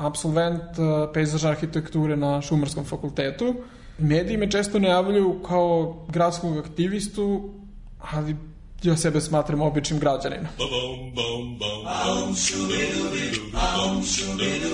[0.00, 3.54] absolvent uh, pejzažne arhitekture na Šumarskom fakultetu.
[3.98, 7.50] Mediji me često najavljuju kao gradskog aktivistu,
[7.98, 8.36] ali
[8.82, 10.46] ja sebe smatram običnim građaninom.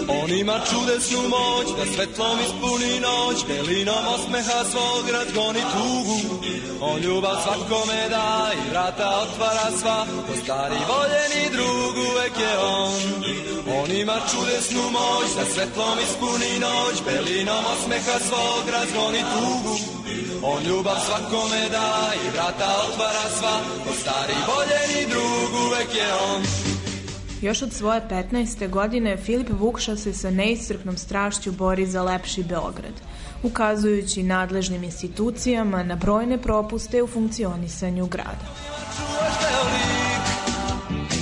[0.09, 6.19] On ima čudesnu moć da svetlom ispuni noć Belinom osmeha svog razgoni tugu.
[6.81, 12.93] On ljubav svakome da i vrata otvara sva Ko stari voljeni drug uvek je on.
[13.81, 19.97] On ima čudesnu moć da svetlom ispuni noć Belinom osmeha svog razgoni tugu.
[20.43, 26.43] On ljubav svakome da i vrata otvara sva Ko stari voljeni drug uvek je on
[27.43, 28.71] Još od svoje 15.
[28.71, 32.95] godine Filip Vukša se sa neiscrpnom strašću bori za lepši Beograd,
[33.43, 38.47] ukazujući nadležnim institucijama na brojne propuste u funkcionisanju grada.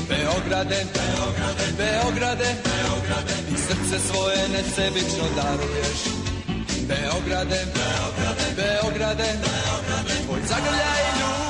[0.09, 6.01] Beograde, Beograde, Beograde, Beograde I srce svoje nesebično daruješ
[6.89, 11.44] Beograde, Beograde, Beograde, Beograde Tvoj zagrljaj i ljubav želesni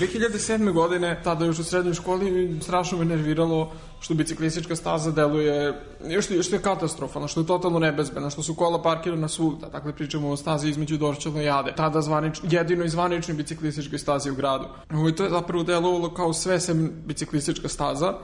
[0.00, 0.72] 2007.
[0.72, 5.74] godine, tada još u srednjoj školi, strašno me nerviralo što biciklistička staza deluje,
[6.20, 10.30] što, što je katastrofalno, što je totalno nebezbedno, što su kola parkirana svuda, dakle pričamo
[10.30, 14.64] o stazi između Dorčela i Jade, tada zvanič, jedino i zvaničnoj biciklističkoj stazi u gradu.
[14.90, 18.14] Ovo, to je zapravo delovalo kao sve sem biciklistička staza,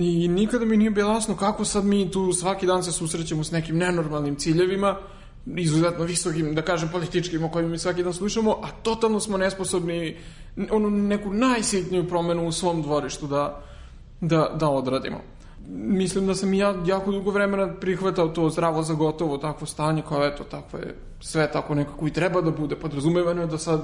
[0.00, 3.50] I nikada mi nije bilo jasno kako sad mi tu svaki dan se susrećemo s
[3.50, 4.96] nekim nenormalnim ciljevima,
[5.46, 10.16] izuzetno visokim, da kažem, političkim o kojima mi svaki dan slušamo, a totalno smo nesposobni
[10.70, 13.62] onu neku najsitniju promenu u svom dvorištu da,
[14.20, 15.20] da, da odradimo.
[15.72, 20.02] Mislim da sam i ja jako dugo vremena prihvatao to zdravo za gotovo takvo stanje
[20.08, 23.80] kao eto tako je sve tako nekako i treba da bude podrazumevano je da sad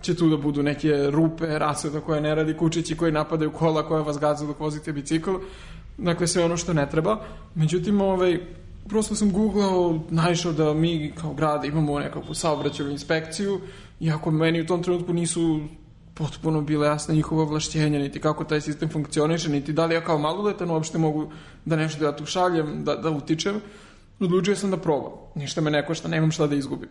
[0.00, 4.02] će tu da budu neke rupe, rasveta koja ne radi, kučići koji napadaju kola koja
[4.02, 5.30] vas gaza dok vozite bicikl.
[5.98, 7.20] Dakle, sve ono što ne treba.
[7.54, 8.40] Međutim, ovaj,
[8.88, 13.60] prosto sam googlao, naišao da mi kao grad imamo nekakvu saobraćajnu inspekciju,
[14.00, 15.60] iako meni u tom trenutku nisu
[16.14, 20.18] potpuno bile jasne njihova ovlašćenja, niti kako taj sistem funkcioniše, niti da li ja kao
[20.18, 21.30] maloletan uopšte mogu
[21.64, 23.60] da nešto ja tu šaljem, da, da utičem.
[24.20, 25.12] Odlučio sam da probam.
[25.34, 26.88] Ništa me ne košta, nemam šta da izgubim.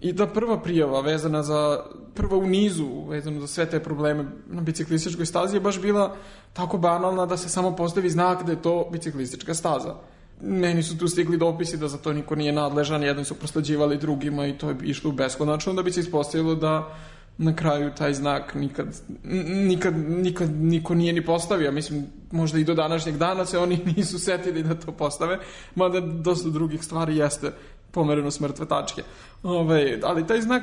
[0.00, 1.80] I da prva prijava vezana za,
[2.14, 6.16] prva u nizu vezano za sve te probleme na biciklističkoj stazi je baš bila
[6.52, 9.94] tako banalna da se samo postavi znak da je to biciklistička staza.
[10.42, 14.46] Meni su tu stigli dopisi da za to niko nije nadležan, jedni su proslađivali drugima
[14.46, 16.96] i to je išlo u beskonačno da bi se ispostavilo da
[17.38, 19.00] na kraju taj znak nikad,
[19.44, 21.72] nikad, nikad niko nije ni postavio.
[21.72, 25.38] Mislim, možda i do današnjeg dana se oni nisu setili da to postave,
[25.74, 27.52] mada dosta drugih stvari jeste
[27.90, 29.02] pomereno s mrtve tačke.
[29.42, 30.62] Ove, ali taj znak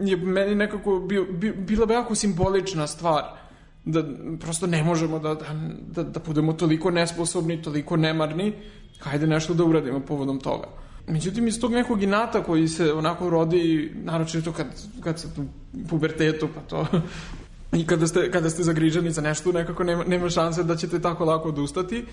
[0.00, 3.24] je meni nekako bio, bi, bila bi jako simbolična stvar
[3.84, 4.04] da
[4.40, 5.34] prosto ne možemo da,
[5.94, 8.52] da, da budemo toliko nesposobni, toliko nemarni,
[9.00, 10.66] hajde nešto da uradimo povodom toga.
[11.06, 14.66] Međutim, iz tog nekog inata koji se onako rodi, naročito kad,
[15.00, 15.44] kad ste u
[15.88, 16.86] pubertetu, pa to...
[17.72, 21.24] I kada ste, kada ste zagriženi za nešto, nekako nema, nema šanse da ćete tako
[21.24, 22.04] lako odustati.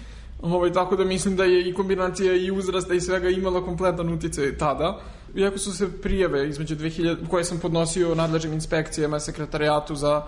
[0.42, 4.58] Ovaj, tako da mislim da je i kombinacija i uzrasta i svega imala kompletan uticaj
[4.58, 5.00] tada.
[5.36, 10.24] Iako su se prijeve između 2000, koje sam podnosio nadležnim inspekcijama, sekretarijatu za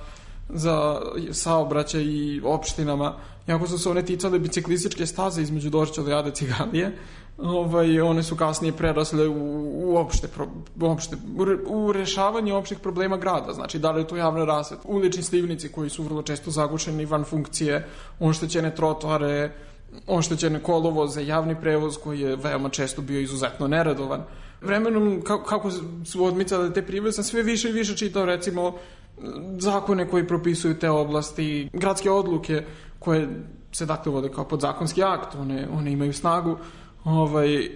[0.50, 1.02] za
[1.32, 3.16] saobraćaj i opštinama,
[3.48, 6.98] jako su se one ticale biciklističke staze između Dorčela i Ade Ciganije,
[7.38, 10.48] ovaj, one su kasnije prerasle u, u opšte, pro,
[10.82, 14.84] opšte u, re, u rešavanje opštih problema grada, znači da li je to javna rasveta,
[14.86, 17.88] ulični slivnici koji su vrlo često zagušeni van funkcije,
[18.20, 19.52] oštećene trotoare,
[20.08, 24.24] oštećene kolovoze, javni prevoz koji je veoma često bio izuzetno neradovan.
[24.62, 25.72] Vremenom, kako, kako
[26.06, 28.74] su odmicale te prive, sam sve više i više čitao, recimo,
[29.60, 32.64] zakone koji propisuju te oblasti, gradske odluke
[33.00, 33.30] koje
[33.72, 36.58] se dakle vode kao podzakonski akt, one, one imaju snagu,
[37.04, 37.70] ovaj,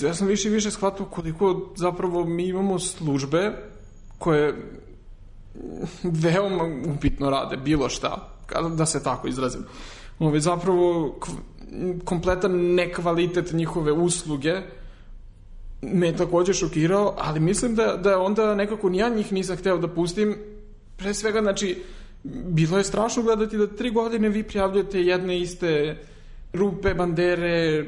[0.00, 3.52] ja sam više i više shvatio koliko zapravo mi imamo službe
[4.18, 4.54] koje
[6.02, 6.64] veoma
[6.96, 8.28] upitno rade bilo šta,
[8.76, 9.64] da se tako izrazim.
[10.18, 11.14] Ove, zapravo
[12.04, 14.62] kompletan nekvalitet njihove usluge
[15.82, 19.88] me takođe šokirao, ali mislim da, da onda nekako ni ja njih nisam hteo da
[19.88, 20.36] pustim.
[20.96, 21.82] Pre svega, znači,
[22.48, 25.98] bilo je strašno gledati da tri godine vi prijavljate jedne iste
[26.52, 27.86] rupe, bandere,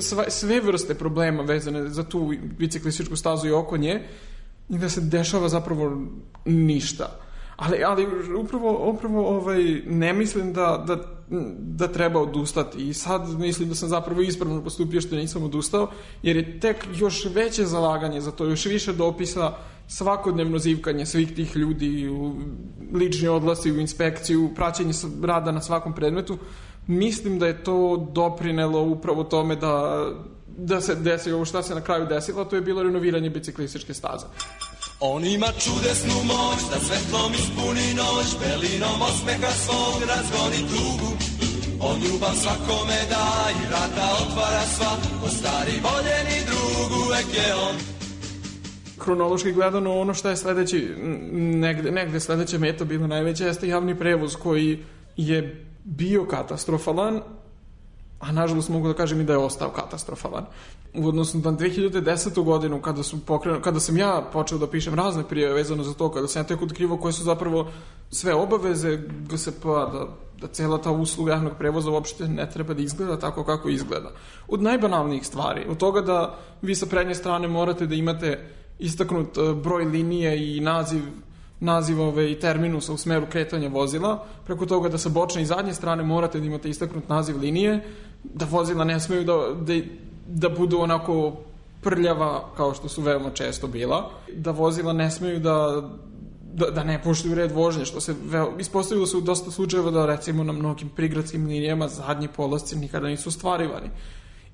[0.00, 4.02] sve, sve vrste problema vezane za tu biciklističku stazu i oko nje
[4.68, 6.06] i da se dešava zapravo
[6.44, 7.25] ništa.
[7.56, 8.06] Ali, ali
[8.38, 10.96] upravo, upravo ovaj, ne mislim da, da,
[11.58, 15.90] da treba odustati i sad mislim da sam zapravo ispravno postupio što nisam odustao,
[16.22, 19.52] jer je tek još veće zalaganje za to, još više dopisa,
[19.88, 22.34] svakodnevno zivkanje svih tih ljudi, u
[22.92, 24.92] lični odlasi u inspekciju, praćenje
[25.22, 26.38] rada na svakom predmetu,
[26.86, 30.06] mislim da je to doprinelo upravo tome da,
[30.58, 34.26] da se desi ovo šta se na kraju desilo, to je bilo renoviranje biciklističke staze.
[35.00, 41.10] On ima čudesnu moć da svetlom ispuni noć, belinom osmeha svog razgoni tugu.
[41.80, 47.76] On ljubav svakome da i vrata otvara sva, ko stari voljeni drug uvek je on.
[48.98, 50.88] Hronološki gledano ono što je sledeći,
[51.32, 54.78] negde, negde sledeća meta bila najveća jeste javni prevoz koji
[55.16, 57.22] je bio katastrofalan,
[58.20, 60.46] a nažalost mogu da kažem i da je ostao katastrofalan.
[60.94, 62.44] U odnosu na 2010.
[62.44, 66.10] godinu, kada, su pokrenu, kada sam ja počeo da pišem razne prijeve vezano za to,
[66.12, 67.70] kada sam ja tek otkrivo koje su zapravo
[68.10, 68.98] sve obaveze
[69.30, 70.06] GSP-a, da,
[70.40, 74.10] da cela ta usluga javnog prevoza uopšte ne treba da izgleda tako kako izgleda.
[74.48, 79.54] Od najbanalnijih stvari, od toga da vi sa prednje strane morate da imate istaknut eh,
[79.54, 81.02] broj linije i naziv
[81.60, 86.02] nazivove i terminusa u smeru kretanja vozila, preko toga da sa bočne i zadnje strane
[86.02, 87.80] morate da imate istaknut naziv linije,
[88.24, 89.80] da vozila ne smeju da, da,
[90.26, 91.36] da budu onako
[91.80, 95.82] prljava kao što su veoma često bila, da vozila ne smeju da
[96.56, 100.06] da, da ne poštuju red vožnje, što se veo, ispostavilo se u dosta slučajeva da
[100.06, 103.90] recimo na mnogim prigradskim linijama zadnji polasci nikada nisu stvarivani.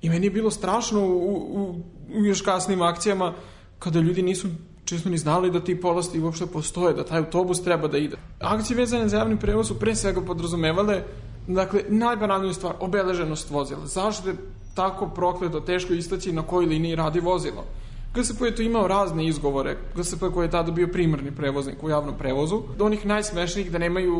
[0.01, 1.81] I meni je bilo strašno u, u,
[2.15, 3.33] u još kasnim akcijama
[3.79, 4.47] kada ljudi nisu
[4.85, 8.17] često ni znali da ti polasti uopšte postoje, da taj autobus treba da ide.
[8.39, 11.03] Akcije vezane za javni prevoz su pre svega podrazumevale
[11.47, 13.85] Dakle, najbanalniju stvar, obeleženost vozila.
[13.85, 14.35] Zašto je
[14.73, 17.65] tako prokleto teško istaći na kojoj liniji radi vozilo?
[18.15, 19.77] GSP je tu imao razne izgovore.
[19.95, 22.61] GSP koji je tada bio primarni prevoznik u javnom prevozu.
[22.77, 24.15] Do onih najsmešnijih da nemaju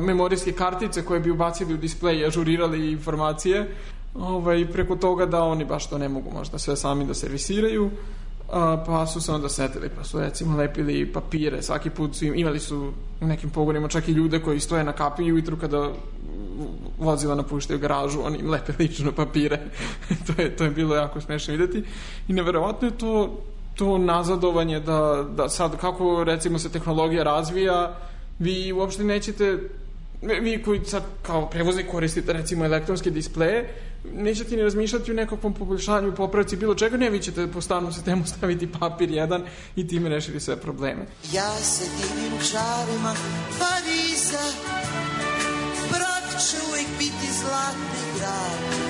[0.00, 3.74] memorijske kartice koje bi ubacili u displej i ažurirali informacije.
[4.14, 7.90] Ovaj, preko toga da oni baš to ne mogu možda sve sami da servisiraju
[8.86, 12.60] pa su se onda setili, pa su recimo lepili papire, svaki put su im, imali
[12.60, 15.90] su u nekim pogonima čak i ljude koji stoje na kapi i ujutru kada
[16.98, 19.60] vozila napuštaju garažu, oni im lepe lično papire.
[20.26, 21.84] to, je, to je bilo jako smešno videti.
[22.28, 23.42] I neverovatno je to,
[23.74, 27.96] to nazadovanje da, da sad kako recimo se tehnologija razvija,
[28.38, 29.58] vi uopšte nećete
[30.22, 33.74] vi koji sad kao prevoznik koristite recimo elektronske displeje,
[34.04, 38.26] nećete ni razmišljati u nekakvom poboljšanju, popravci, bilo čega, ne, vi ćete po stanom sistemu
[38.36, 39.44] staviti papir jedan
[39.76, 41.06] i time rešiti sve probleme.
[41.32, 43.14] Ja se divim čarima
[43.58, 44.44] Pariza,
[45.90, 48.88] brak će uvijek biti zlatni grad.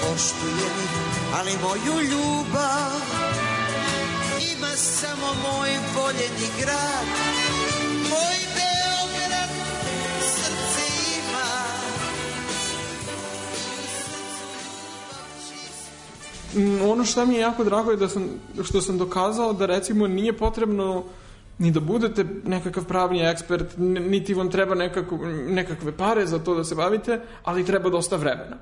[0.00, 0.90] Poštujem ih,
[1.34, 3.00] ali moju ljubav
[4.56, 7.06] ima samo moj voljeni grad.
[8.10, 8.53] Moj
[16.90, 18.28] ono što mi je jako drago je da sam,
[18.62, 21.04] što sam dokazao da recimo nije potrebno
[21.58, 25.18] ni da budete nekakav pravni ekspert, niti vam treba nekako,
[25.48, 28.56] nekakve pare za to da se bavite, ali treba dosta vremena.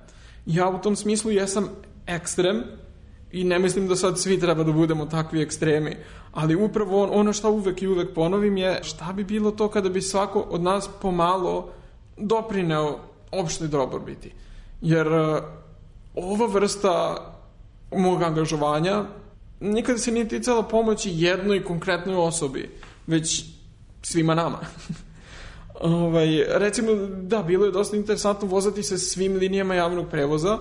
[0.46, 1.68] Ja u tom smislu jesam
[2.06, 2.62] ekstrem
[3.32, 5.96] i ne mislim da sad svi treba da budemo takvi ekstremi,
[6.32, 10.02] ali upravo ono što uvek i uvek ponovim je šta bi bilo to kada bi
[10.02, 11.68] svako od nas pomalo
[12.16, 12.98] doprineo
[13.30, 14.32] opšte dobrobiti.
[14.80, 15.38] Jer uh,
[16.14, 17.16] ova vrsta
[17.96, 19.04] mog angažovanja
[19.60, 22.70] nikada se nije ticala pomoći jednoj konkretnoj osobi,
[23.06, 23.44] već
[24.02, 24.58] svima nama.
[25.80, 30.58] ovaj, recimo, da, bilo je dosta interesantno vozati se svim linijama javnog prevoza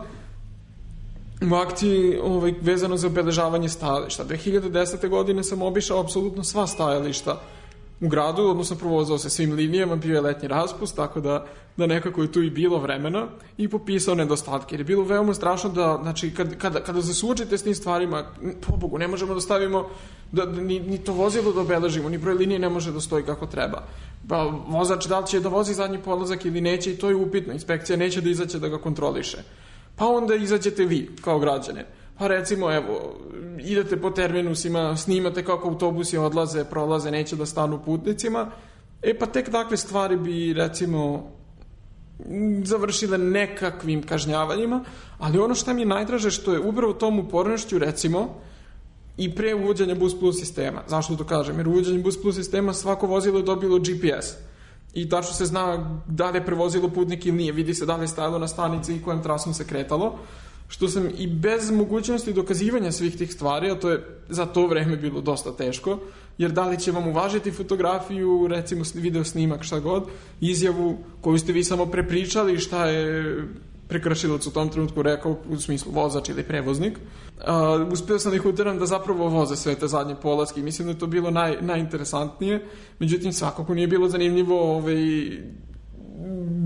[1.52, 4.26] u akciji ovaj, vezano za obeležavanje stajališta.
[4.26, 5.10] 2010.
[5.10, 7.42] godine sam obišao apsolutno sva stajališta
[8.01, 11.46] u gradu, odnosno provozao se svim linijama, bio je letnji raspust, tako da,
[11.77, 13.27] da nekako je tu i bilo vremena
[13.58, 14.74] i popisao nedostatke.
[14.74, 18.25] Jer je bilo veoma strašno da, znači, kad, kada, kada se suočite s tim stvarima,
[18.67, 19.88] pobogu, ne možemo da stavimo,
[20.31, 23.24] da, da, ni, ni to vozilo da obeležimo, ni broj linije ne može da stoji
[23.24, 23.84] kako treba.
[24.27, 27.53] Pa vozač da li će da vozi zadnji polazak ili neće i to je upitno.
[27.53, 29.43] Inspekcija neće da izaće da ga kontroliše.
[29.96, 31.86] Pa onda izađete vi, kao građane.
[32.22, 33.18] Pa recimo, evo,
[33.60, 38.51] idete po terminusima, snimate kako autobusi odlaze, prolaze, neće da stanu putnicima.
[39.01, 41.32] E pa tek takve stvari bi, recimo,
[42.63, 44.84] završile nekakvim kažnjavanjima,
[45.20, 48.36] ali ono što mi je najdraže što je upravo tom upornošću, recimo,
[49.18, 50.84] i pre uvođenja Bus Plus sistema.
[50.88, 51.58] Zašto to kažem?
[51.58, 54.38] Jer uvođenjem Bus Plus sistema svako vozilo je dobilo GPS.
[54.94, 57.51] I tačno se zna da li je prevozilo putnik ili nije.
[57.51, 60.20] Vidi se da li je stajalo na stanici i kojom trasom se kretalo.
[60.72, 64.98] Što sam i bez mogućnosti dokazivanja svih tih stvari, a to je za to vreme
[64.98, 66.00] bilo dosta teško,
[66.38, 70.04] jer da li će vam uvažiti fotografiju, recimo video snimak, šta god,
[70.42, 73.36] izjavu koju ste vi samo prepričali šta je
[73.88, 76.98] prekršilac u tom trenutku rekao u smislu vozač ili prevoznik.
[76.98, 80.88] Uh, uspio sam da ih uteram da zapravo voze sve te zadnje polaske i mislim
[80.88, 82.66] da je to bilo naj, najinteresantnije.
[83.00, 84.96] Međutim, svakako nije bilo zanimljivo ovaj,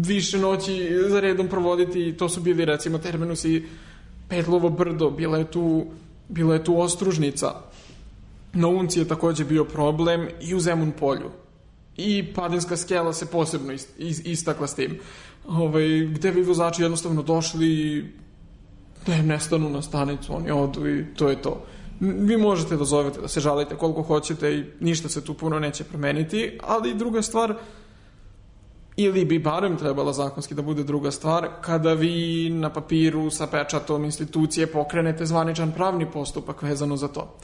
[0.08, 2.14] više noći za redom provoditi.
[2.18, 3.64] To su bili recimo terminusi
[4.28, 5.86] Petlovo brdo, bila je tu,
[6.30, 7.56] bila je tu ostružnica.
[8.54, 11.32] Na Unci je takođe bio problem i u Zemun polju.
[11.98, 13.74] I Padinska skela se posebno
[14.24, 15.00] istakla s tim
[15.48, 18.04] ovaj, gde bi vozači jednostavno došli i
[19.08, 21.66] ne, nestanu na stanicu, oni odu i to je to.
[22.00, 25.84] Vi možete da zovete, da se žalite koliko hoćete i ništa se tu puno neće
[25.84, 27.56] promeniti, ali druga stvar,
[28.98, 34.06] ili bi barem trebala zakonski da bude druga stvar, kada vi na papiru sa pečatom
[34.06, 37.38] institucije pokrenete zvaničan pravni postupak vezano za to.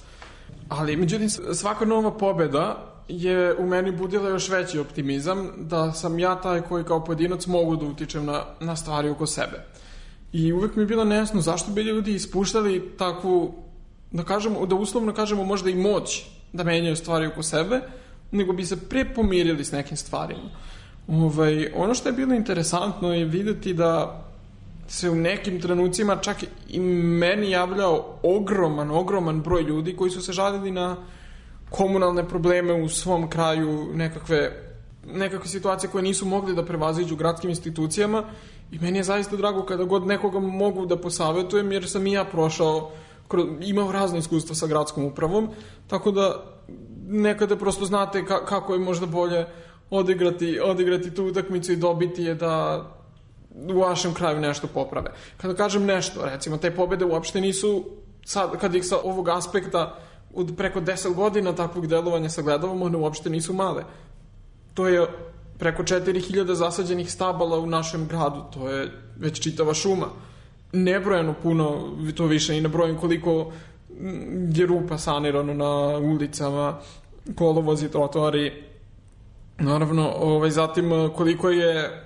[0.70, 6.36] Ali, međutim, svaka nova pobeda je u meni budila još veći optimizam da sam ja
[6.42, 9.66] taj koji kao pojedinac mogu da utičem na, na stvari oko sebe.
[10.34, 13.54] I uvek mi je bilo nejasno zašto bi ljudi ispuštali takvu,
[14.12, 17.82] da kažemo, da uslovno kažemo možda i moć da menjaju stvari oko sebe,
[18.32, 20.50] nego bi se pre pomirili s nekim stvarima.
[21.08, 24.24] Ovaj, ono što je bilo interesantno je videti da
[24.88, 26.38] se u nekim trenucima čak
[26.70, 30.98] i meni javljao ogroman, ogroman broj ljudi koji su se žalili na
[31.70, 34.52] komunalne probleme u svom kraju, nekakve,
[35.08, 38.24] nekakve situacije koje nisu mogli da prevaziđu gradskim institucijama.
[38.72, 42.26] I meni je zaista drago kada god nekoga mogu da posavetujem jer sam i ja
[42.26, 42.92] prošao,
[43.62, 45.50] imao razne iskustva sa gradskom upravom,
[45.88, 46.44] tako da
[47.08, 49.46] nekada prosto znate ka, kako je možda bolje
[49.92, 52.86] odigrati, odigrati tu utakmicu i dobiti je da
[53.56, 55.12] u vašem kraju nešto poprave.
[55.38, 57.86] Kada kažem nešto, recimo, te pobede uopšte nisu,
[58.26, 59.96] sad, kad ih sa ovog aspekta
[60.34, 63.84] od preko 10 godina takvog delovanja sagledavamo, one uopšte nisu male.
[64.74, 65.08] To je
[65.60, 70.08] preko 4000 zasađenih stabala u našem gradu, to je već čitava šuma.
[70.72, 73.52] Nebrojeno puno, to više i ne brojim koliko
[74.56, 76.78] je rupa sanirano na ulicama,
[77.36, 78.71] kolovozi, trotoari.
[79.62, 82.04] Naravno, ovaj, zatim koliko je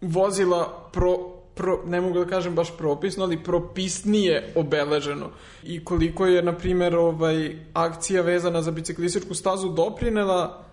[0.00, 1.16] vozila pro,
[1.54, 5.30] pro, ne mogu da kažem baš propisno, ali propisnije obeleženo.
[5.64, 10.64] I koliko je, na primjer, ovaj, akcija vezana za biciklističku stazu doprinela,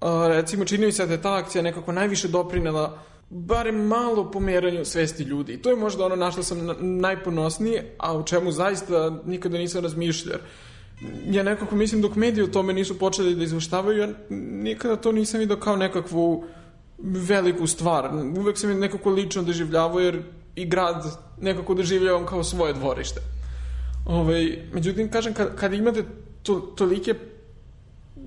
[0.00, 2.98] a, recimo, čini mi se da je ta akcija nekako najviše doprinela
[3.30, 5.52] barem malo pomeranju svesti ljudi.
[5.52, 9.82] I to je možda ono na što sam najponosniji, a u čemu zaista nikada nisam
[9.82, 10.38] razmišljao.
[11.30, 14.08] Ja nekako mislim dok mediji o tome nisu počeli da izveštavaju, ja
[14.50, 16.44] nikada to nisam vidio kao nekakvu
[16.98, 18.10] veliku stvar.
[18.38, 20.22] Uvek sam je nekako lično doživljavao jer
[20.54, 21.04] i grad
[21.40, 23.20] nekako doživljavam kao svoje dvorište.
[24.06, 26.04] Ove, ovaj, međutim, kažem, kad, kad imate
[26.42, 27.14] to, tolike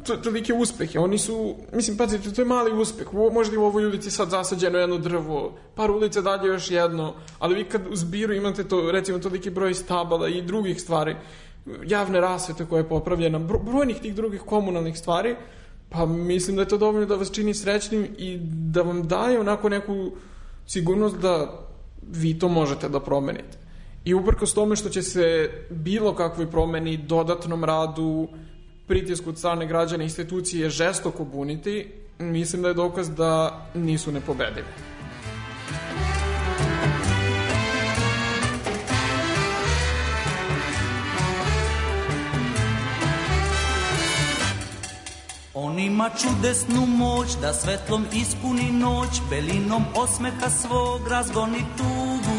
[0.03, 3.85] to, tolike uspehe, oni su, mislim, pazite, to je mali uspeh, možda i u ovoj
[3.85, 8.33] ulici sad zasađeno jedno drvo, par ulica dalje još jedno, ali vi kad u zbiru
[8.33, 11.15] imate to, recimo, toliki broj stabala i drugih stvari,
[11.85, 15.35] javne rasvete koje je popravljena, brojnih tih drugih komunalnih stvari,
[15.91, 19.69] Pa mislim da je to dovoljno da vas čini srećnim i da vam daje onako
[19.69, 20.11] neku
[20.67, 21.59] sigurnost da
[22.01, 23.57] vi to možete da promenite.
[24.05, 28.27] I uprkos tome što će se bilo kakvoj promeni, dodatnom radu,
[28.87, 34.90] pritisku od strane građana institucije žestoko buniti, mislim da je dokaz da nisu nepobedivi.
[45.85, 52.37] Ima čudesnu moć da svetlom ispuni noć, belinom osmeha svog razgoni tugu.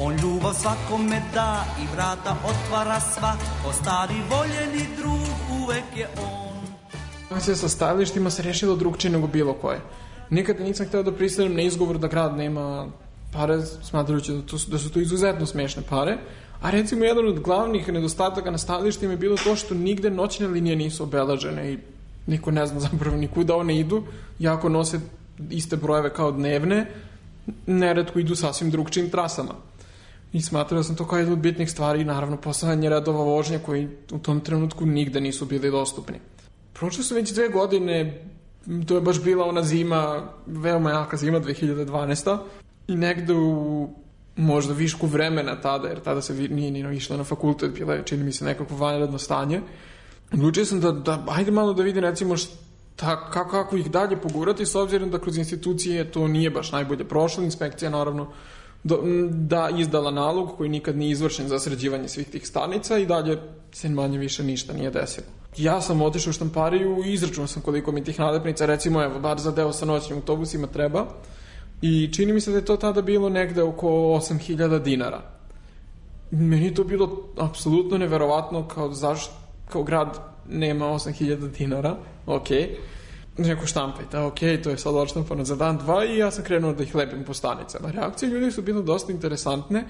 [0.00, 3.32] On ljubav svakome da i vrata otvara sva,
[3.64, 5.28] ko stari voljeni drug
[5.62, 6.08] uvek je
[7.32, 7.40] on.
[7.40, 9.80] Se sa stajalištima se rešilo drugčije nego bilo koje.
[10.30, 12.86] Nikada nisam hteo da pristanem na izgovor da grad nema
[13.32, 16.18] pare, smatrajući da, to, da su to izuzetno smešne pare,
[16.62, 20.76] a recimo jedan od glavnih nedostataka na stajalištima je bilo to što nigde noćne linije
[20.76, 21.78] nisu obelažene i
[22.26, 24.02] niko ne zna zapravo nikuda one idu,
[24.38, 25.00] jako nose
[25.50, 26.86] iste brojeve kao dnevne,
[27.66, 29.54] neretko idu sasvim drugčijim trasama.
[30.32, 33.88] i smatrao sam to kao jedna od bitnih stvari i naravno postavljanje redova vožnje koji
[34.12, 36.18] u tom trenutku nigde nisu bili dostupni.
[36.72, 38.22] Prošle su već dve godine,
[38.86, 42.38] to je baš bila ona zima, veoma jaka zima 2012.
[42.88, 43.88] I negde u
[44.36, 48.24] možda višku vremena tada, jer tada se nije ni išla na fakultet, bila je, čini
[48.24, 49.60] mi se, nekako vanredno stanje.
[50.34, 54.66] Odlučio sam da, da ajde malo da vidim recimo šta, kako, kako ih dalje pogurati,
[54.66, 57.44] s obzirom da kroz institucije to nije baš najbolje prošlo.
[57.44, 58.32] Inspekcija naravno
[58.84, 63.38] m, da izdala nalog koji nikad nije izvršen za sređivanje svih tih stanica i dalje
[63.72, 65.26] se manje više ništa nije desilo.
[65.56, 69.38] Ja sam otišao u štampariju i izračunao sam koliko mi tih nalepnica, recimo evo, bar
[69.38, 71.06] za deo sa noćnim autobusima treba.
[71.82, 75.22] I čini mi se da je to tada bilo negde oko 8000 dinara.
[76.30, 80.18] Meni to bilo apsolutno neverovatno kao zašto kao grad
[80.48, 82.48] nema 8000 dinara, ok.
[83.38, 86.82] Neko štampajte, ok, to je sad odštampano za dan, dva i ja sam krenuo da
[86.82, 87.90] ih lepim po stanicama.
[87.90, 89.84] Reakcije ljudi su bile dosta interesantne,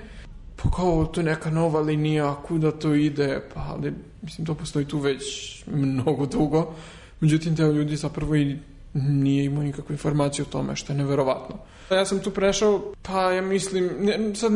[0.56, 4.84] pa kao to je neka nova linija, kuda to ide, pa ali mislim to postoji
[4.84, 5.24] tu već
[5.66, 6.74] mnogo dugo.
[7.20, 8.56] Međutim, teo ljudi zapravo i
[8.94, 11.56] nije imao nikakvu informaciju o tome, što je neverovatno.
[11.90, 14.52] Ja sam tu prešao, pa ja mislim, ne, sad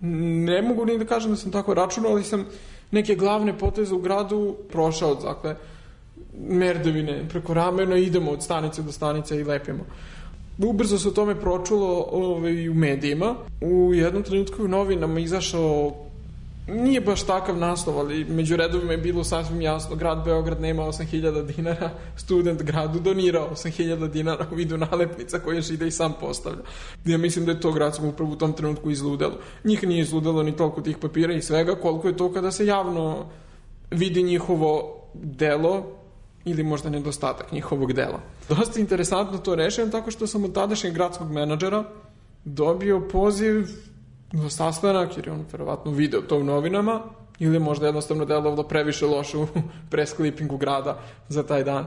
[0.00, 2.44] ne mogu ni da kažem da sam tako računao, ali sam
[2.90, 5.56] neke glavne poteze u gradu prošao, dakle,
[6.48, 9.84] merdevine preko ramena, idemo od stanice do stanice i lepimo.
[10.58, 13.34] Ubrzo se o tome pročulo ovaj, u medijima.
[13.60, 15.92] U jednom trenutku u novinama izašao
[16.68, 21.46] nije baš takav naslov, ali među redovima je bilo sasvim jasno, grad Beograd nema 8000
[21.46, 26.60] dinara, student gradu donirao 8000 dinara u vidu nalepnica koje Žide i sam postavlja.
[27.04, 29.34] Ja mislim da je to grad upravo u tom trenutku izludelo.
[29.64, 33.26] Njih nije izludelo ni toliko tih papira i svega, koliko je to kada se javno
[33.90, 35.86] vidi njihovo delo
[36.44, 38.20] ili možda nedostatak njihovog dela.
[38.48, 41.84] Dosta interesantno to rešujem tako što sam od tadašnjeg gradskog menadžera
[42.44, 43.68] dobio poziv
[44.32, 47.00] za sastanak, jer je on verovatno video to u novinama,
[47.38, 49.46] ili možda jednostavno delovalo previše loše u
[49.90, 51.86] press clippingu grada za taj dan.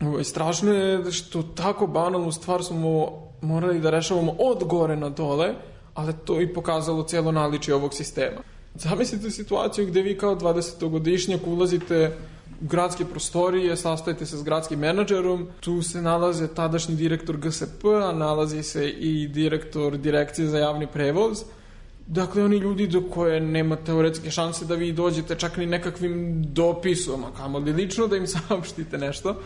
[0.00, 5.54] Ovo, strašno je što tako banalnu stvar smo morali da rešavamo od gore na dole,
[5.94, 8.36] ali to i pokazalo cijelo naličje ovog sistema.
[8.74, 12.16] Zamislite situaciju gde vi kao 20-godišnjak ulazite
[12.60, 18.62] gradske prostorije, sastajete se s gradskim menadžerom, tu se nalaze tadašnji direktor GSP, a nalazi
[18.62, 21.44] se i direktor direkcije za javni prevoz.
[22.06, 27.24] Dakle, oni ljudi do koje nema teoretske šanse da vi dođete čak ni nekakvim dopisom,
[27.24, 29.36] a kamo li lično da im saopštite nešto.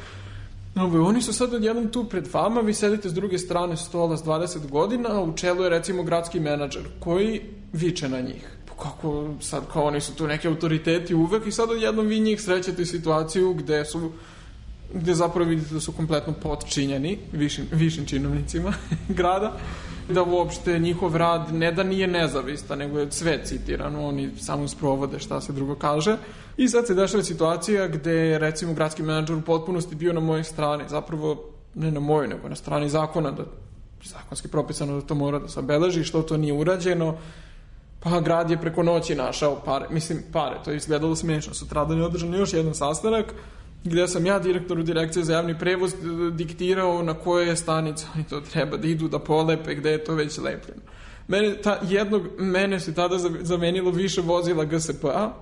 [0.76, 4.22] Ove, oni su sad odjednom tu pred vama, vi sedite s druge strane stola s
[4.22, 7.40] 20 godina, a u čelu je recimo gradski menadžer koji
[7.72, 12.06] viče na njih kako sad kao oni su tu neki autoriteti uvek i sad odjednom
[12.06, 14.10] vi njih srećete situaciju gde su
[14.94, 18.72] gde zapravo vidite da su kompletno potčinjeni višim, višim činovnicima
[19.18, 19.56] grada
[20.08, 25.18] da uopšte njihov rad ne da nije nezavistan, nego je sve citirano, oni samo sprovode
[25.18, 26.16] šta se drugo kaže.
[26.56, 30.44] I sad se dešava situacija gde je recimo gradski menadžer u potpunosti bio na mojoj
[30.44, 33.44] strani, zapravo ne na mojoj, nego na strani zakona, da
[34.04, 37.16] zakonski propisano da to mora da se obeleži, što to nije urađeno,
[38.00, 41.54] Pa grad je preko noći našao pare, mislim pare, to je izgledalo smešno.
[41.54, 43.34] Sutradan je održan još jedan sastanak
[43.84, 45.94] gde sam ja, direktoru direkcije za javni prevoz,
[46.32, 50.14] diktirao na koje je stanice oni to treba da idu da polepe, gde je to
[50.14, 50.80] već lepljeno.
[51.28, 55.32] Mene, ta, jednog, mene se tada zamenilo više vozila GSP-a,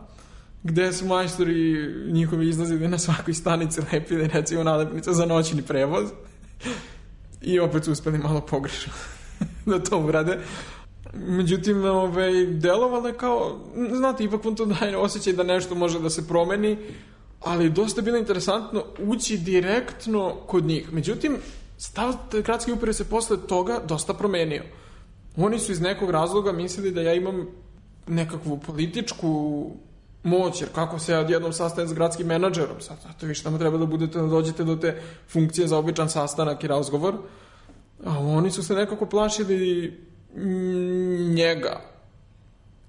[0.62, 6.08] gde su majstori njihovi izlazili na svakoj stanici lepili recimo nalepnice za noćni prevoz
[7.42, 8.92] i opet su uspeli malo pogrešno
[9.66, 10.38] da to urade
[11.14, 13.58] Međutim, ovaj, delovalo je kao,
[13.92, 16.78] znate, ipak vam to daje osjećaj da nešto može da se promeni,
[17.40, 20.92] ali dosta je bilo interesantno ući direktno kod njih.
[20.92, 21.36] Međutim,
[21.78, 24.62] stav gradske uprave se posle toga dosta promenio.
[25.36, 27.46] Oni su iz nekog razloga mislili da ja imam
[28.06, 29.66] nekakvu političku
[30.22, 33.78] moć, jer kako se ja odjednom sastajem s gradskim menadžerom, sad, zato vi šta treba
[33.78, 37.14] da budete, da dođete do te funkcije za običan sastanak i razgovor,
[38.04, 39.92] a oni su se nekako plašili
[41.34, 41.80] njega.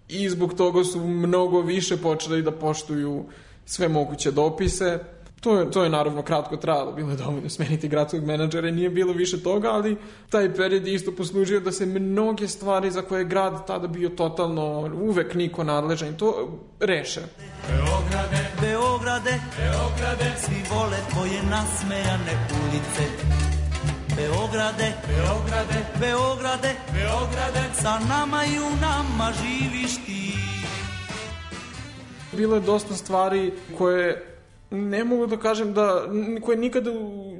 [0.07, 3.25] I zbog toga su mnogo više počeli da poštuju
[3.65, 4.99] sve moguće dopise.
[5.39, 8.89] To je, to je naravno kratko trajalo, bilo je dovoljno smeniti gradskog menadžera i nije
[8.89, 9.97] bilo više toga, ali
[10.29, 14.09] taj period je isto poslužio da se mnoge stvari za koje je grad tada bio
[14.09, 17.21] totalno uvek niko nadležan i to reše.
[17.67, 23.48] Beograde, Beograde, Beograde, svi vole tvoje nasmejane ulice.
[24.15, 30.33] Beograde, Beograde, Beograde, Beograde, sa nama i u nama živiš ti.
[32.31, 34.25] Bilo je dosta stvari koje
[34.71, 36.05] ne mogu da kažem da,
[36.45, 36.91] koje nikada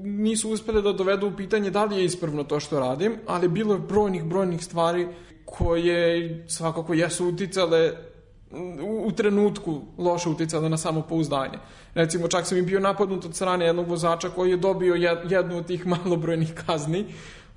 [0.04, 3.74] nisu uspele da dovedu u pitanje da li je ispravno to što radim, ali bilo
[3.74, 5.08] je brojnih, brojnih stvari
[5.46, 8.09] koje svakako jesu uticale
[8.52, 11.58] u, u trenutku loše uticale na samopouzdanje.
[11.94, 14.96] Recimo, čak sam i bio napadnut od strane jednog vozača koji je dobio
[15.30, 17.06] jednu od tih malobrojnih kazni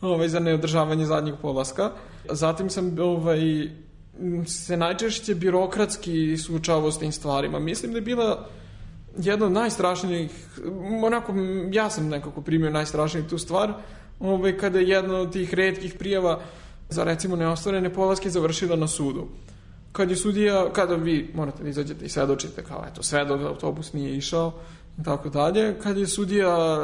[0.01, 1.91] ovaj, za neodržavanje zadnjeg polaska.
[2.31, 3.41] Zatim sam ovaj,
[4.47, 7.59] se najčešće birokratski suočavao s tim stvarima.
[7.59, 8.49] Mislim da je bila
[9.17, 10.31] jedna od najstrašnijih,
[11.05, 11.35] onako,
[11.73, 13.73] ja sam nekako primio najstrašnijih tu stvar,
[14.21, 16.41] ovaj, kada je jedna od tih redkih prijava
[16.89, 19.29] za recimo neostvarene polaske završila na sudu.
[19.93, 23.93] Kad je sudija, kada vi morate da izađete i svedočite kao eto svedok da autobus
[23.93, 24.53] nije išao
[24.99, 26.81] i tako dalje, kad je sudija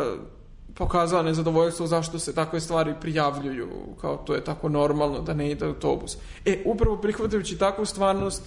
[0.74, 3.68] pokazala nezadovoljstvo zašto se takve stvari prijavljuju,
[4.00, 6.16] kao to je tako normalno da ne ide autobus.
[6.44, 8.42] E, upravo prihvatajući takvu stvarnost,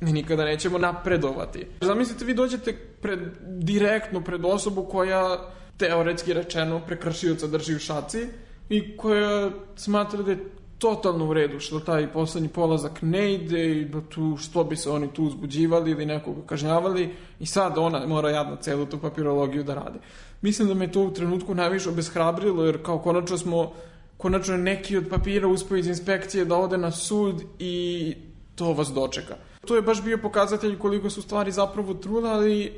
[0.00, 1.66] mi nikada nećemo napredovati.
[1.80, 8.26] Zamislite, vi dođete pred, direktno pred osobu koja teoretski rečeno prekršioca drži u šaci
[8.68, 10.38] i koja smatra da je
[10.78, 14.90] totalno u redu što taj poslednji polazak ne ide i da tu što bi se
[14.90, 19.74] oni tu uzbuđivali ili nekoga kažnjavali i sad ona mora jadno celu tu papirologiju da
[19.74, 19.98] radi.
[20.42, 23.72] Mislim da me to u trenutku najviše obeshrabrilo jer kao konačno smo
[24.16, 28.14] konačno neki od papira uspio iz inspekcije da ode na sud i
[28.54, 29.34] to vas dočeka.
[29.66, 32.72] To je baš bio pokazatelj koliko su stvari zapravo truda, ali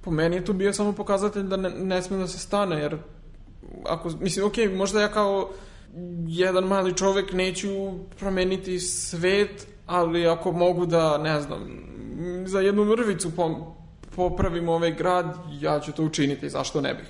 [0.00, 2.96] po meni je to bio samo pokazatelj da ne, ne sme da se stane, jer
[3.86, 5.50] ako, mislim, ok, možda ja kao
[6.26, 7.68] jedan mali čovek neću
[8.18, 11.92] promeniti svet, ali ako mogu da, ne znam,
[12.46, 13.74] za jednu mrvicu po,
[14.16, 17.06] popravim ovaj grad, ja ću to učiniti, zašto ne bih?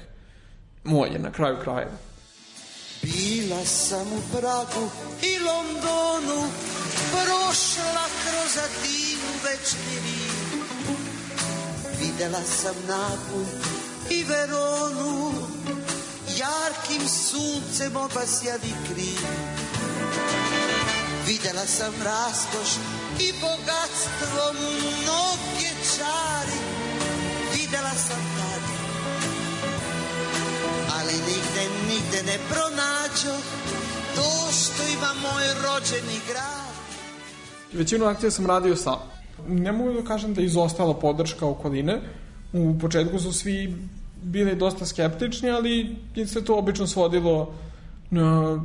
[0.85, 1.97] Moje, na kraju krajeva.
[3.03, 4.91] Bila sam u Pragu
[5.23, 6.49] i Londonu,
[7.11, 10.33] prošla kroz Atinu večni Rim.
[12.01, 15.33] Videla sam Napulj i Veronu,
[16.43, 19.23] jarkim suncem obasjani krim.
[21.27, 22.71] Videla sam raskoš
[23.27, 26.61] i bogatstvo mnoge čari,
[27.55, 28.63] videla sam tad.
[30.97, 33.37] Ali nigde, nigde ne pronađo
[34.15, 36.73] to što ima moj rođeni grad.
[37.73, 38.99] Većinu akcija sam radio sam.
[39.49, 42.01] Ne mogu da kažem da je izostala podrška okoline.
[42.53, 43.77] U početku su svi
[44.23, 47.55] bili dosta skeptični, ali se to obično svodilo
[48.11, 48.63] na,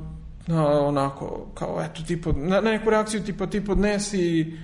[0.47, 4.57] na onako, kao eto, tipo, na, na neku reakciju tipa, ti podnesi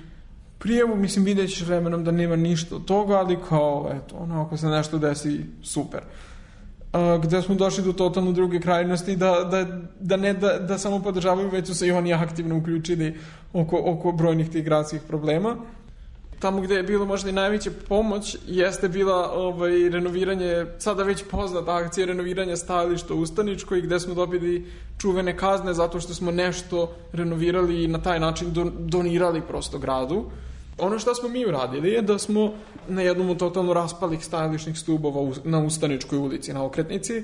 [0.60, 4.58] prijevu, mislim, vidjet ćeš vremenom da nema ništa od toga, ali kao, eto, ono, ako
[4.58, 6.02] se nešto desi, super.
[6.94, 9.66] A, gde smo došli do totalno druge krajnosti, da, da,
[10.00, 13.16] da ne da, da samo podržavaju, već su se i oni aktivno uključili
[13.54, 15.56] oko, oko brojnih tih gradskih problema
[16.44, 21.76] tamo gde je bilo možda i najveća pomoć jeste bila ovaj, renoviranje, sada već poznata
[21.76, 24.66] akcija renoviranja stajališta Ustaničkoj gde smo dobili
[24.98, 30.26] čuvene kazne zato što smo nešto renovirali i na taj način donirali prosto gradu.
[30.78, 32.54] Ono što smo mi uradili je da smo
[32.88, 37.24] na jednom od totalno raspalih stajališnih stubova na Ustaničkoj ulici, na okretnici,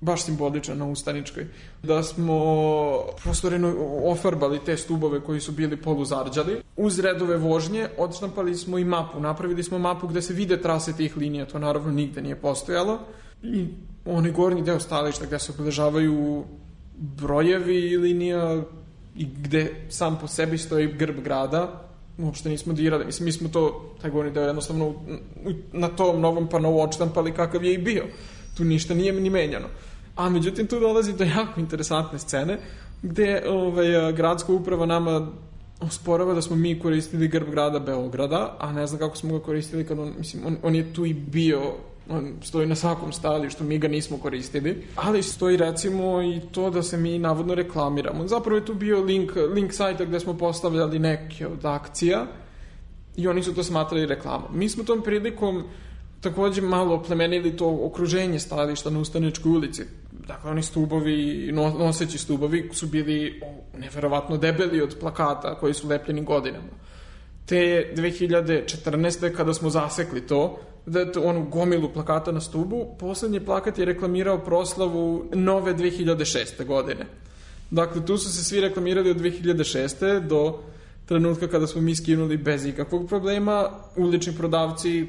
[0.00, 1.46] baš simboličan na Ustaničkoj,
[1.82, 2.36] da smo
[3.22, 6.62] prosto reno, ofarbali te stubove koji su bili poluzarđali.
[6.76, 11.16] Uz redove vožnje odštampali smo i mapu, napravili smo mapu gde se vide trase tih
[11.16, 12.98] linija, to naravno nigde nije postojalo.
[13.42, 13.66] I
[14.04, 16.44] onaj gornji deo stališta gde se obeležavaju
[16.96, 18.62] brojevi linija
[19.16, 23.04] i gde sam po sebi stoji grb grada, uopšte nismo dirali.
[23.04, 24.94] Mislim, mi smo to, taj gornji deo jednostavno
[25.72, 28.04] na tom novom panovu odštampali kakav je i bio
[28.56, 29.66] tu ništa nije ni menjano.
[30.16, 32.58] A međutim, tu dolazi do jako interesantne scene,
[33.02, 35.32] gde ovaj, gradska uprava nama
[35.80, 39.86] osporava da smo mi koristili grb grada Beograda, a ne znam kako smo ga koristili
[39.86, 41.72] kad on, mislim, on, on je tu i bio
[42.08, 43.12] on stoji na svakom
[43.48, 48.28] što mi ga nismo koristili, ali stoji recimo i to da se mi navodno reklamiramo.
[48.28, 52.26] Zapravo je tu bio link, link sajta gde smo postavljali neke od akcija
[53.16, 54.58] i oni su to smatrali reklamom.
[54.58, 55.64] Mi smo tom prilikom
[56.28, 59.82] takođe malo plemenili to okruženje stališta na Ustaničkoj ulici.
[60.26, 63.40] Dakle, oni stubovi, noseći stubovi su bili
[63.78, 66.72] neverovatno debeli od plakata koji su lepljeni godinama.
[67.46, 69.32] Te 2014.
[69.36, 74.38] kada smo zasekli to, da to onu gomilu plakata na stubu, poslednji plakat je reklamirao
[74.38, 76.64] proslavu nove 2006.
[76.64, 77.06] godine.
[77.70, 80.20] Dakle, tu su se svi reklamirali od 2006.
[80.26, 80.58] do
[81.06, 83.70] trenutka kada smo mi skinuli bez ikakvog problema.
[83.96, 85.06] Ulični prodavci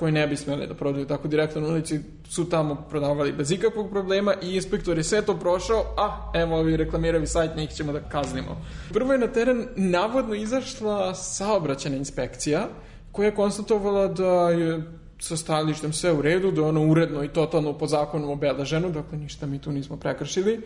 [0.00, 3.90] koji ne bi smeli da prodaju tako direktno na ulici su tamo prodavali bez ikakvog
[3.90, 8.00] problema i inspektor je sve to prošao, a evo ovi reklamiraju sajt, njih ćemo da
[8.00, 8.56] kaznimo.
[8.92, 12.68] Prvo je na teren navodno izašla saobraćena inspekcija
[13.12, 14.82] koja je konstatovala da je
[15.18, 19.18] sa stajalištem sve u redu, da je ono uredno i totalno po zakonu obeleženo, dakle
[19.18, 20.60] ništa mi tu nismo prekršili.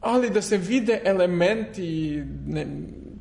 [0.00, 2.66] ali da se vide elementi, ne,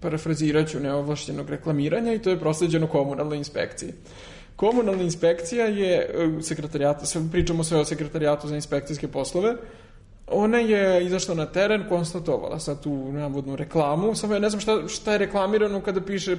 [0.01, 3.93] parafrazirat ću neovlašćenog reklamiranja i to je prosleđeno komunalnoj inspekciji.
[4.57, 9.55] Komunalna inspekcija je e, sekretarijata, pričamo sve o sekretarijatu za inspekcijske poslove,
[10.27, 14.87] ona je izašla na teren, konstatovala sad tu navodnu reklamu, samo ja ne znam šta,
[14.87, 16.37] šta je reklamirano kada piše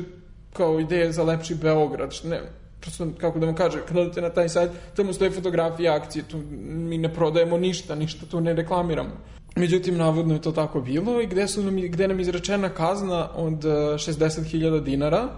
[0.52, 2.40] kao ideje za lepši Beograd, što ne,
[2.80, 6.42] prosto, kako da vam kaže, kada odete na taj sajt, tamo stoje fotografije akcije, tu
[6.60, 9.10] mi ne prodajemo ništa, ništa tu ne reklamiramo.
[9.56, 13.64] Međutim, navodno je to tako bilo i gde, su nam, gde nam izrečena kazna od
[13.64, 15.28] 60.000 dinara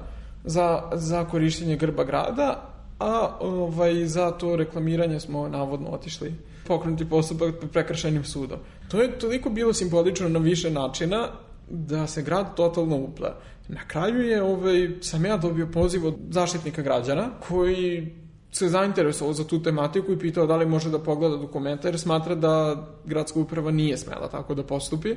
[0.44, 6.34] za, za korišćenje grba grada, a ovaj, za to reklamiranje smo navodno otišli
[6.66, 8.58] pokrenuti postupak pred prekršajnim sudom.
[8.88, 11.28] To je toliko bilo simbolično na više načina
[11.70, 13.36] da se grad totalno upla.
[13.68, 18.14] Na kraju je, ovaj, sam ja dobio poziv od zaštitnika građana koji
[18.52, 22.34] se zainteresovao za tu tematiku i pitao da li može da pogleda dokumenta jer smatra
[22.34, 25.14] da gradska uprava nije smela tako da postupi.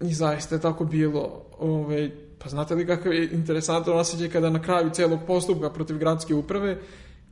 [0.00, 1.42] I zaista je tako bilo.
[1.58, 6.34] Ovaj, pa znate li kakav je interesantan osjećaj kada na kraju celog postupka protiv gradske
[6.34, 6.78] uprave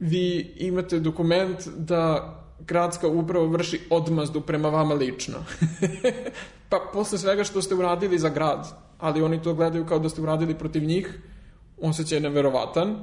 [0.01, 5.39] vi imate dokument da gradska uprava vrši odmazdu prema vama lično.
[6.71, 8.67] pa posle svega što ste uradili za grad,
[8.99, 11.19] ali oni to gledaju kao da ste uradili protiv njih,
[11.81, 12.97] osjećaj je neverovatan.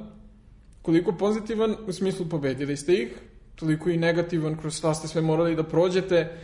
[0.82, 3.08] Koliko pozitivan, u smislu pobedili ste ih,
[3.54, 6.38] toliko i negativan kroz šta ste sve morali da prođete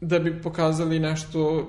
[0.00, 1.68] da bi pokazali nešto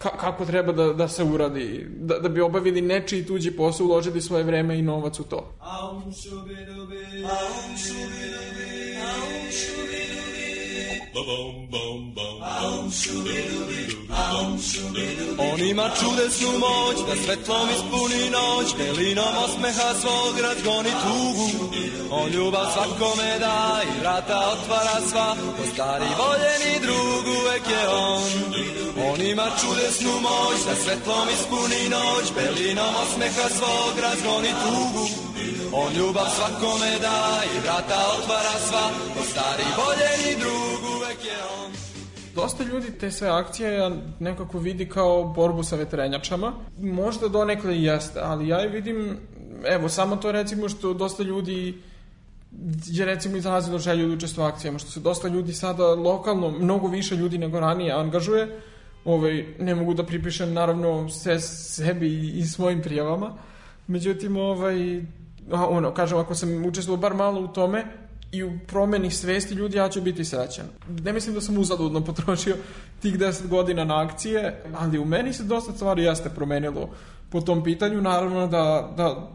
[0.00, 4.20] ka, kako treba da, da se uradi, da, da bi obavili nečiji tuđi posao, uložili
[4.20, 5.52] svoje vreme i novac u to.
[5.60, 8.50] Aum aum šubi dubi, aum šubi dubi.
[15.38, 21.48] On ima čudesnu moć da svetlom ispuni noć Belinom osmeha svog razgoni tugu.
[22.10, 28.30] On ljubav svakome da i vrata otvara sva Po stari voljeni drug uvek je on.
[29.10, 35.06] On ima čudesnu moć da svetlom ispuni noć Belinom osmeha svog razgoni tugu.
[35.72, 41.59] On ljubav svakome da i vrata otvara sva Po stari voljeni drug uvek je on
[42.42, 46.52] Dosta ljudi te sve akcije nekako vidi kao borbu sa vetrenjačama.
[46.78, 49.16] Možda donekle i jeste, ali ja je vidim,
[49.64, 51.82] evo, samo to recimo što dosta ljudi
[52.86, 57.16] je recimo izrazilo želju da učestvo akcijama, što se dosta ljudi sada lokalno, mnogo više
[57.16, 58.60] ljudi nego ranije angažuje,
[59.04, 63.32] ovaj, ne mogu da pripišem naravno sve sebi i svojim prijavama,
[63.86, 65.02] međutim, ovaj,
[65.52, 67.84] ono, kažem, ako sam učestvovao bar malo u tome,
[68.32, 70.66] i u promeni svesti ljudi, ja ću biti srećan.
[71.04, 72.56] Ne mislim da sam uzaludno potrošio
[73.02, 76.90] tih 10 godina na akcije, ali u meni se dosta stvari jeste promenilo
[77.30, 78.00] po tom pitanju.
[78.00, 79.30] Naravno da, da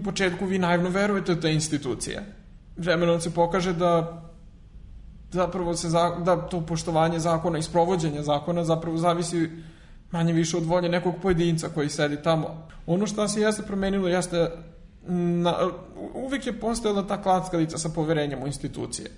[0.00, 2.22] u početku vi naivno verujete u te institucije.
[2.76, 4.22] Vremenom se pokaže da
[5.30, 9.50] zapravo se za, da to poštovanje zakona i sprovođenje zakona zapravo zavisi
[10.10, 12.68] manje više od volje nekog pojedinca koji sedi tamo.
[12.86, 14.50] Ono što se jeste promenilo jeste
[15.08, 15.54] na,
[16.14, 19.10] uvek je postojala ta klackalica sa poverenjem u institucije.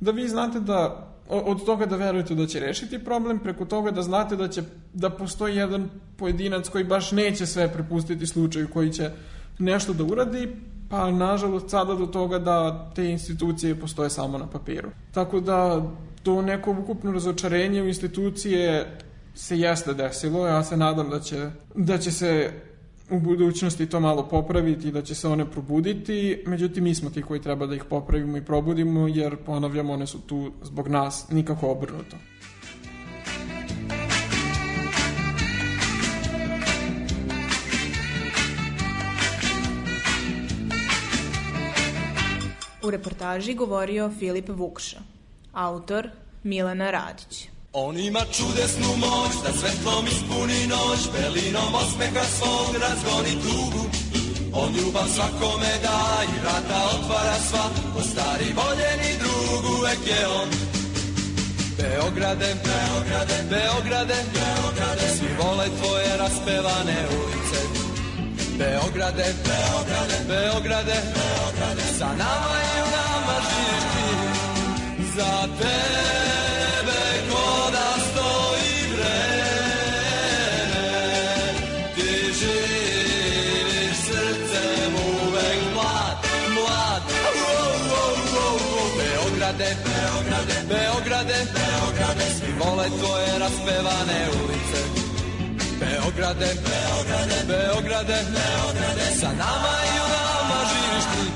[0.00, 4.02] Da vi znate da od toga da verujete da će rešiti problem, preko toga da
[4.02, 9.10] znate da će da postoji jedan pojedinac koji baš neće sve prepustiti slučaju, koji će
[9.58, 10.48] nešto da uradi,
[10.90, 14.90] pa nažalost sada do toga da te institucije postoje samo na papiru.
[15.14, 15.82] Tako da
[16.22, 18.98] to neko ukupno razočarenje u institucije
[19.34, 22.52] se jeste desilo, ja se nadam da će, da će se
[23.10, 27.42] u budućnosti to malo popraviti da će se one probuditi, međutim mi smo ti koji
[27.42, 32.16] treba da ih popravimo i probudimo, jer ponavljamo, one su tu zbog nas, nikako obrnuto.
[42.82, 45.00] U reportaži govorio Filip Vukša,
[45.52, 46.08] autor
[46.42, 47.55] Milena Radić.
[47.78, 53.84] On ima čudesnu moć da svetlom ispuni noć Belinom osmeha svog razgoni tugu.
[54.52, 55.98] On ljubav svakome da
[56.32, 60.48] i vrata otvara sva Po stari voljeni drug uvek je on.
[61.78, 67.60] Beograde, Beograde, Beograde, Beograde Svi vole tvoje raspevane ulice.
[68.58, 74.08] Beograde, Beograde, Beograde, Beograde Sa nama i u nama živiš ti
[75.16, 76.35] Za tebe
[92.66, 94.82] vole tvoje raspevane ulice.
[95.80, 99.06] Beograde, Beograde, Beograde, Beograde.
[99.20, 101.26] Sa nama i u nama živiš ti.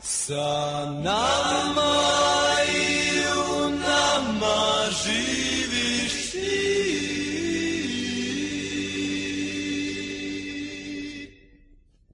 [0.00, 1.92] Sa nama
[2.68, 4.56] i u nama
[5.02, 5.35] živiš